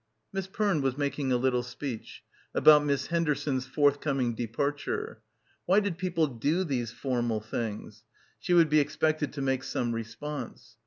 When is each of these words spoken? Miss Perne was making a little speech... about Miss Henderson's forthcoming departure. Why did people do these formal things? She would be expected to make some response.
Miss 0.33 0.47
Perne 0.47 0.81
was 0.81 0.97
making 0.97 1.31
a 1.31 1.37
little 1.37 1.61
speech... 1.61 2.23
about 2.55 2.83
Miss 2.83 3.05
Henderson's 3.05 3.67
forthcoming 3.67 4.33
departure. 4.33 5.21
Why 5.67 5.79
did 5.79 5.99
people 5.99 6.25
do 6.25 6.63
these 6.63 6.89
formal 6.91 7.39
things? 7.39 8.03
She 8.39 8.55
would 8.55 8.71
be 8.71 8.79
expected 8.79 9.31
to 9.33 9.43
make 9.43 9.61
some 9.63 9.93
response. 9.93 10.75